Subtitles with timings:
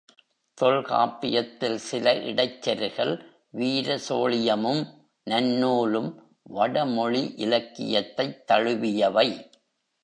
[0.57, 3.13] தொல்காப்பியத்தில் சில இடைச் செருகல்
[3.49, 4.83] வீர சோழியமும்,
[5.29, 6.09] நன்னூலும்
[6.43, 9.49] வடமொழி இலக்கியத்தைத் தழுவியவை.